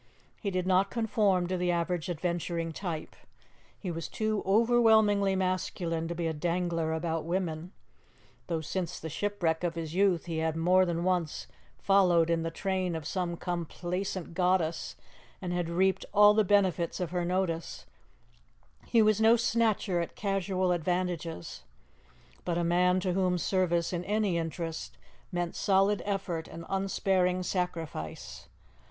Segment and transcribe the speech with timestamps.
[0.41, 3.15] He did not conform to the average adventuring type.
[3.77, 7.71] He was too overwhelmingly masculine to be a dangler about women,
[8.47, 11.45] though since the shipwreck of his youth he had more than once
[11.77, 14.95] followed in the train of some complaisant goddess,
[15.39, 17.85] and had reaped all the benefits of her notice;
[18.87, 21.61] he was no snatcher at casual advantages,
[22.43, 24.97] but a man to whom service in any interest
[25.31, 28.49] meant solid effort and unsparing sacrifice.